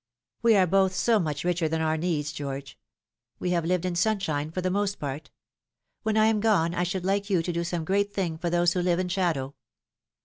[0.41, 2.75] "We are both so much richer than our needs, George.
[3.37, 5.29] We have lived in sunshine for the most part.
[6.01, 8.73] When I am gone I should like you to do some great thing for those
[8.73, 9.53] who live in shadow."